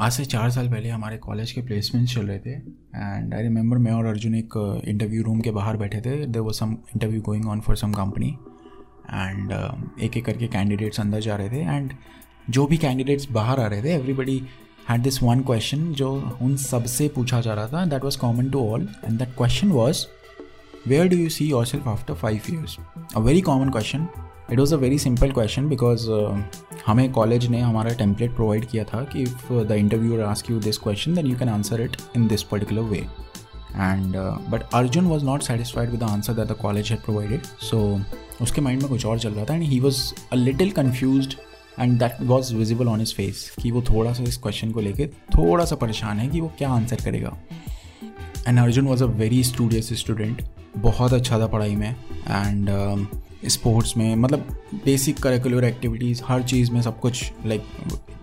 [0.00, 3.78] आज से चार साल पहले हमारे कॉलेज के प्लेसमेंट्स चल रहे थे एंड आई रिमेंबर
[3.78, 4.54] मैं और अर्जुन एक
[4.88, 8.28] इंटरव्यू रूम के बाहर बैठे थे। देर वो some interview going on for some company
[9.10, 9.52] and
[10.02, 11.92] एक एक करके कैंडिडेट्स अंदर जा रहे थे एंड
[12.50, 14.40] जो भी कैंडिडेट्स बाहर आ रहे थे everybody
[14.88, 16.10] had this one question जो
[16.42, 20.04] उन सबसे पूछा जा रहा था। That was common to all and that question was
[20.88, 22.78] where do you see yourself after five years
[23.16, 24.06] a very common question
[24.52, 26.08] it was a very simple question because
[26.86, 30.78] हमें college ने हमारा टेम्पलेट प्रोवाइड किया था कि if the interview ask you this
[30.78, 34.16] question then you can answer it in this particular way and
[34.50, 38.00] but Arjun was not satisfied with the answer that the college had provided so
[38.42, 41.28] उसके mind में कुछ और चल रहा था and he was a little confuse
[41.80, 45.06] and that was visible on his face कि वो थोड़ा सा इस क्वेश्चन को लेके
[45.36, 47.36] थोड़ा सा परेशान है कि वो क्या आंसर करेगा।
[48.48, 50.42] And Arjun was a very studious student
[50.78, 51.90] बहुत अच्छा था पढ़ाई में।
[52.28, 52.68] एंड
[53.48, 57.62] स्पोर्ट्स में मतलब बेसिक करिकुलर एक्टिविटीज़ हर चीज़ में सब कुछ लाइक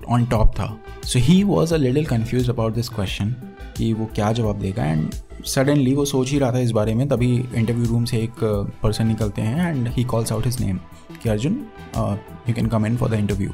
[0.10, 3.36] ऑन टॉप था। So he was a little confuse about this question
[3.78, 5.14] कि वो क्या जवाब देगा। एंड
[5.46, 8.44] सडनली वो सोच ही रहा था इस बारे में। तभी इंटरव्यू रूम से एक
[8.84, 10.80] पर्सन uh, निकलते हैं and he calls out his name
[11.24, 11.66] कि Arjun
[11.98, 13.52] you can come in for the interview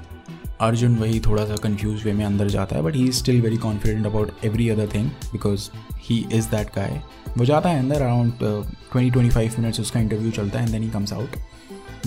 [0.61, 3.57] Arjun वही थोड़ा सा कन्फ्यूज़ वे में अंदर जाता है but he is still very
[3.57, 5.69] confident about every other thing because
[6.03, 7.01] he is that guy
[7.37, 10.83] वो जाता है अंदर around twenty twenty five minutes उसका इंटरव्यू चलता है and then
[10.83, 11.35] he comes out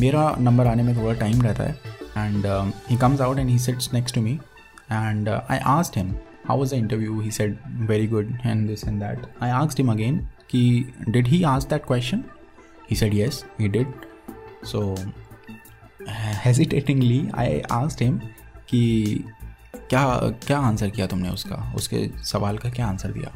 [0.01, 2.47] मेरा नंबर आने में थोड़ा टाइम रहता है and
[2.89, 4.33] he comes out and he sets next to me
[4.93, 6.15] and I asked him
[6.49, 7.57] how was the interview he said
[7.89, 10.19] very good and this and that I asked him again
[10.51, 10.63] कि
[11.09, 12.25] did he ask that question
[12.91, 13.93] he said yes he did
[14.65, 14.95] so
[16.45, 18.19] hesitatingly I asked him
[18.69, 19.25] कि
[19.91, 20.05] क्या
[20.47, 23.33] क्या answer किया तुमने उसका उसके सवाल का क्या आंसर दिया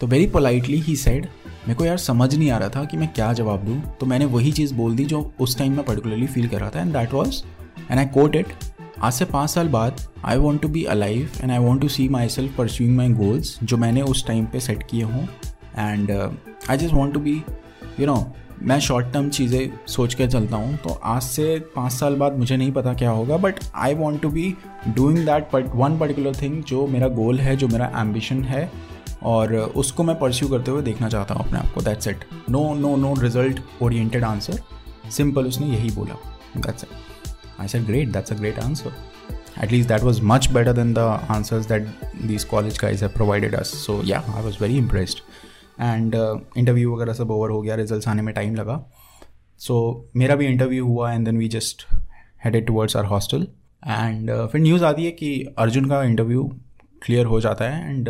[0.00, 3.08] तो वेरी पोलाइटली ही सेड मेरे को यार समझ नहीं आ रहा था कि मैं
[3.12, 6.48] क्या जवाब दूँ। तो मैंने वही चीज़ बोल दी जो उस टाइम मैं पर्टिकुलरली फील
[6.48, 7.42] कर रहा था and that was
[7.90, 8.52] and I quote it
[8.98, 12.08] आज से पाँच साल बाद I want to be alive and I want to see
[12.08, 15.22] my self pursuing my goals जो मैंने उस टाइम पे सेट किए हों।
[15.78, 16.10] And
[16.70, 17.42] I just want to be
[18.00, 18.24] you know
[18.62, 22.56] मैं शॉर्ट टर्म चीज़ें सोच के चलता हूँ। तो आज से पाँच साल बाद मुझे
[22.56, 24.54] नहीं पता क्या होगा but I want to be
[24.88, 28.70] doing that one particular thing जो मेरा गोल है, जो मेरा एम्बिशन है
[29.22, 32.62] और उसको मैं परस्यू करते हुए देखना चाहता हूँ अपने आप को that's it no
[32.74, 34.60] no no result oriented answer
[35.10, 36.14] simple उसने यही बोला.
[36.56, 39.06] That's it I said great that's a great answer
[39.66, 41.04] least that was much better than the
[41.36, 41.86] answers that
[42.26, 43.70] these college guys have provided us.
[43.86, 45.22] So yeah i was very impressed.
[45.80, 46.14] And
[46.56, 48.74] interview वगैरह सब over हो गया result आने में time लगा.
[49.60, 51.86] सो so, मेरा भी interview हुआ and then we just
[52.44, 53.46] headed towards our hostel
[53.82, 56.42] and फिर न्यूज़ आती है कि अर्जुन का इंटरव्यू
[57.02, 58.08] क्लियर हो जाता है and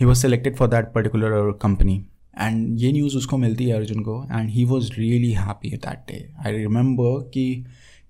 [0.00, 1.96] he was selected for that particular company
[2.40, 6.26] and ये न्यूज़ उसको मिलती है अर्जुन को and he was really happy that day
[6.46, 7.46] I remember कि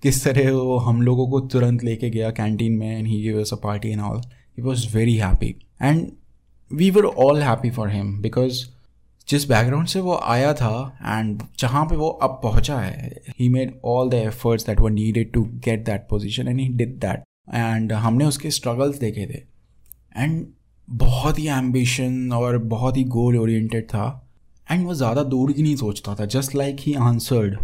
[0.02, 3.56] किस तरह वो हम लोगों को तुरंत लेके गया कैंटीन में and he give a
[3.62, 6.06] party and all he was very happy and
[6.70, 8.64] we were all happy for him because
[9.28, 13.74] जिस बैकग्राउंड से वो आया था एंड जहाँ पे वो अब पहुँचा है he made
[13.84, 17.24] all the efforts that were needed to get that position and he did that
[17.54, 19.42] and हमने उसके स्ट्रगल्स देखे थे.
[20.22, 20.46] एंड
[20.88, 24.06] बहुत ही एम्बिशन और बहुत ही गोल ओरिएंटेड था
[24.72, 27.56] एंड वो ज़्यादा दूर की नहीं सोचता था just like he answered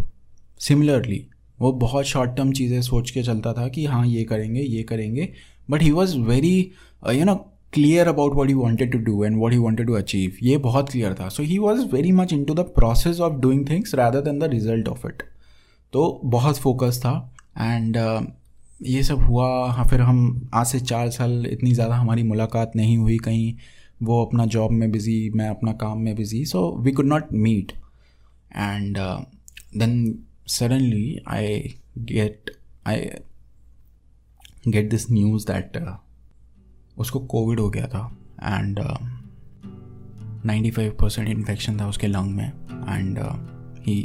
[0.60, 1.26] similarly
[1.60, 5.32] वो बहुत शॉर्ट टर्म चीज़ें सोच के चलता था कि हाँ ये करेंगे ये करेंगे
[5.70, 6.70] but he was very
[7.12, 7.34] you know
[7.72, 10.90] clear about what he wanted to do and what he wanted to achieve ये बहुत
[10.90, 11.28] क्लियर था.
[11.28, 14.44] So he was very much in to the process of doing things rather than the
[14.44, 15.22] result of it
[15.92, 17.96] तो बहुत focus था and
[18.80, 22.96] ये सब हुआ हाँ फिर हम आज से चार साल इतनी ज़्यादा हमारी मुलाकात नहीं
[22.98, 23.54] हुई कहीं।
[24.02, 27.72] वो अपना जॉब में बिज़ी मैं अपना काम में busy so we could not meet
[28.56, 28.98] and
[29.78, 29.94] then
[30.48, 32.50] suddenly I get
[32.86, 33.08] I
[34.68, 35.78] get this news that
[36.98, 38.06] उसको कोविड हो गया था।
[38.44, 38.80] And
[40.46, 43.18] ninety five percent infection था उसके लंग में। And
[43.86, 44.00] he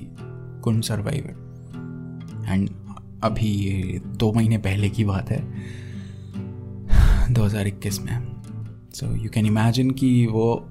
[0.63, 1.27] Kund survive
[2.47, 2.69] and
[3.23, 5.53] अभी ये दो महीने पहले की बात है।
[7.33, 8.41] 2021 में।
[8.93, 10.67] सो यू कैन इमेजिन कि वो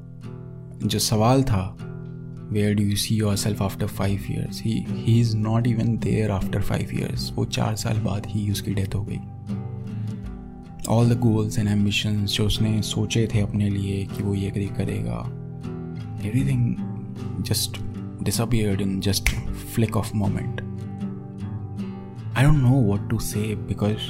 [0.85, 1.77] जो सवाल था
[2.53, 6.31] where do you see your self after five years he he is not even there
[6.31, 9.19] after five years वो चार साल बाद ही उसकी डेथ हो गई।
[10.89, 15.31] All the goals and ambitions जो उसने सोचे थे अपने लिए कि वो ये करेगा
[16.25, 16.75] everything
[17.41, 17.81] just
[18.23, 19.29] disappeared in just
[19.75, 20.68] flick of moment
[22.39, 24.03] I don't know what to say because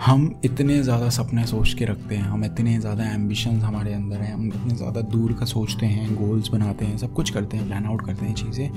[0.00, 4.32] हम इतने ज़्यादा सपने सोच के रखते हैं, हम इतने ज़्यादा एम्बिशन हमारे अंदर हैं,
[4.34, 7.86] हम इतने ज़्यादा दूर का सोचते हैं गोल्स बनाते हैं, सब कुछ करते हैं प्लान
[7.86, 8.70] आउट करते हैं चीज़ें।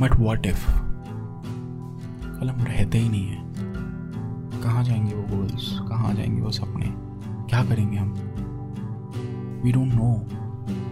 [0.00, 0.66] बट वॉट इफ़
[2.40, 6.86] कल हम रहते ही नहीं हैं। कहाँ जाएँगे वो गोल्स कहाँ जाएँगे वो सपने?
[7.50, 8.12] क्या करेंगे हम?
[9.64, 10.14] वी डोंट नो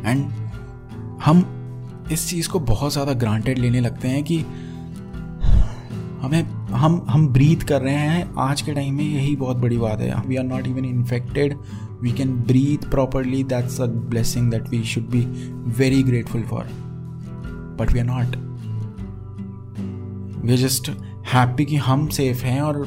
[0.06, 0.28] एंड
[1.24, 1.44] हम
[2.12, 4.44] इस चीज़ को बहुत ज़्यादा ग्रांटेड लेने लगते हैं कि
[6.24, 6.42] हमें,
[6.72, 10.14] हम हम ब्रीथ कर रहे हैं। आज के टाइम में यही बहुत बड़ी बात है।
[10.26, 11.56] We are not even infected
[12.02, 15.20] we can breathe properly that's a blessing that we should be
[15.78, 16.64] very grateful for
[17.80, 18.36] but we are not
[20.44, 20.90] we are just
[21.34, 22.84] happy कि हम सेफ़ हैं और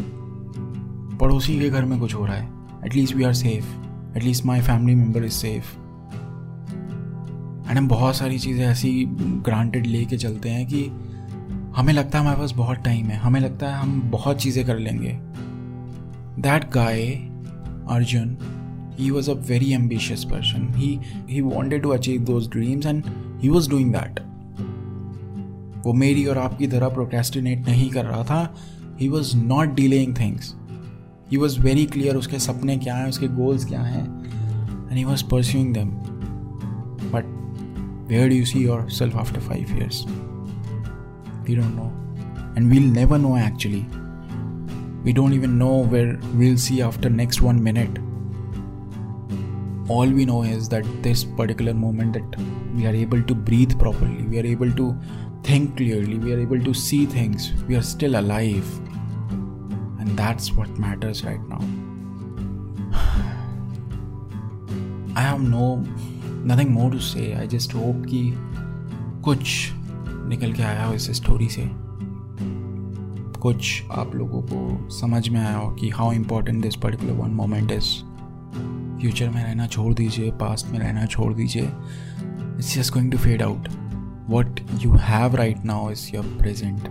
[1.20, 2.50] पड़ोसी के घर में कुछ हो रहा है।
[2.86, 3.66] At least we are safe
[4.18, 5.76] at least my family member is safe
[7.70, 9.06] and हम बहुत सारी चीज़ें ऐसी
[9.46, 10.90] ग्रांटेड लेके चलते हैं कि
[11.78, 14.78] हमें लगता है हमारे पास बहुत टाइम है। हमें लगता है हम बहुत चीज़ें कर
[14.80, 15.12] लेंगे।
[16.42, 17.02] That guy
[17.90, 18.38] Arjun
[19.00, 23.04] he was a very ambitious person he he wanted to achieve those dreams and
[23.42, 24.20] he was doing that
[25.86, 28.56] वो मेरी और आपकी तरह प्रोकेस्टिनेट नहीं कर रहा था।
[29.00, 30.54] He was not delaying things
[31.32, 34.06] he was very clear उसके सपने क्या हैं, उसके गोल्स क्या हैं
[34.90, 35.90] and he was pursuing them
[37.12, 37.36] but
[38.12, 40.06] Where you see your self after five years?
[41.47, 41.93] We don't know.
[42.57, 43.87] And we'll never know actually.
[45.05, 47.99] We don't even know where we'll see after next one minute.
[49.89, 52.41] All we know is that this particular moment that
[52.75, 54.97] we are able to breathe properly, we are able to
[55.43, 58.65] think clearly, we are able to see things, we are still alive.
[59.99, 61.61] And that's what matters right now.
[65.15, 65.85] I have no
[66.47, 68.23] nothing more to say I just hope कि
[69.25, 69.73] कुछ
[70.28, 71.70] निकल के आया हो इस story से।
[73.42, 77.72] कुछ आप लोगों को समझ में आया हो कि how important this particular one moment
[77.72, 77.96] is
[79.02, 83.42] future में रहना छोड़ दीजिए पास्ट में रहना छोड़ दीजिए। It's just going to fade
[83.42, 83.68] out
[84.30, 86.90] what you have right now is your present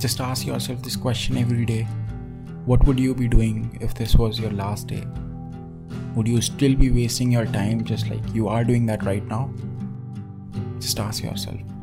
[0.00, 1.80] just ask your self this question every day
[2.68, 5.00] what would you be doing if this was your last day
[6.16, 9.48] would you still be wasting your time just like you are doing that right now
[10.78, 11.77] just ask your self